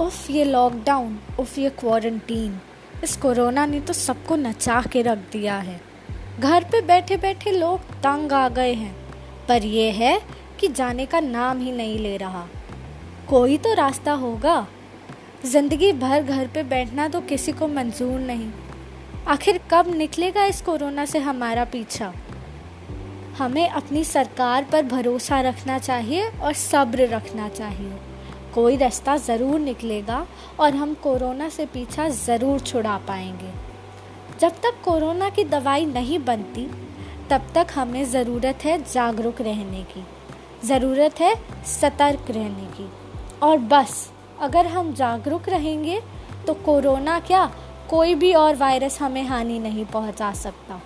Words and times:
उफ, 0.00 0.30
ये 0.30 0.44
लॉकडाउन 0.44 1.18
उफ, 1.40 1.58
ये 1.58 1.70
क्वारंटीन 1.70 2.60
इस 3.04 3.16
कोरोना 3.16 3.66
ने 3.66 3.80
तो 3.80 3.92
सबको 3.92 4.36
नचा 4.36 4.82
के 4.82 5.02
रख 5.02 5.18
दिया 5.18 5.56
है। 5.56 5.80
घर 6.40 6.64
पे 6.64 6.80
बैठे 6.80 7.16
बैठे 7.16 7.50
लोग 7.50 7.80
तंग 7.80 8.32
आ 8.32 8.48
गए 8.48 8.72
हैं। 8.74 8.94
पर 9.48 9.64
यह 9.64 9.94
है 9.94 10.20
कि 10.60 10.68
जाने 10.68 11.06
का 11.06 11.20
नाम 11.20 11.60
ही 11.60 11.72
नहीं 11.72 11.98
ले 11.98 12.16
रहा। 12.16 12.46
कोई 13.28 13.58
तो 13.58 13.74
रास्ता 13.74 14.12
होगा। 14.12 14.66
ज़िंदगी 15.46 15.92
भर 15.92 16.22
घर 16.22 16.46
पे 16.46 16.62
बैठना 16.62 17.08
तो 17.08 17.20
किसी 17.20 17.52
को 17.52 17.68
मंजूर 17.68 18.20
नहीं। 18.20 18.50
आखिर 19.28 19.60
कब 19.70 19.94
निकलेगा 19.94 20.44
इस 20.44 20.60
कोरोना 20.62 21.04
से 21.04 21.18
हमारा 21.18 21.64
पीछा? 21.64 22.12
हमें 23.38 23.68
अपनी 23.68 24.04
सरकार 24.04 24.64
पर 24.64 24.82
भरोसा 24.82 25.40
रखना 25.40 25.78
चाहिए 25.78 26.28
और 26.28 26.52
सब्र 26.52 27.08
रखना 27.08 27.48
चाहिए। 27.48 27.92
कोई 28.54 28.76
रास्ता 28.76 29.16
ज़रूर 29.18 29.58
निकलेगा 29.60 30.26
और 30.60 30.74
हम 30.74 30.94
कोरोना 30.94 31.48
से 31.48 31.66
पीछा 31.66 32.08
ज़रूर 32.08 32.60
छुड़ा 32.60 32.96
पाएँगे। 33.08 33.52
जब 34.40 34.60
तक 34.62 34.82
कोरोना 34.84 35.28
की 35.30 35.44
दवाई 35.46 35.86
नहीं 35.86 36.18
बनती, 36.18 36.66
तब 37.30 37.46
तक 37.54 37.66
हमें 37.74 38.04
ज़रूरत 38.06 38.64
है 38.64 38.78
जागरूक 38.84 39.40
रहने 39.40 39.82
की, 39.84 40.04
ज़रूरत 40.64 41.20
है 41.20 41.34
सतर्क 41.70 42.30
रहने 42.30 42.66
की। 42.76 42.88
और 43.42 43.58
बस, 43.58 44.10
अगर 44.40 44.66
हम 44.66 44.92
जागरूक 44.94 45.48
रहेंगे 45.48 46.00
तो 46.46 46.54
कोरोना 46.56 47.18
क्या 47.20 47.50
कोई 47.90 48.14
भी 48.14 48.32
और 48.34 48.56
वायरस 48.56 49.00
हमें 49.00 49.22
हानि 49.24 49.58
नहीं 49.58 49.84
पहुँचा 49.84 50.32
सकता। 50.34 50.80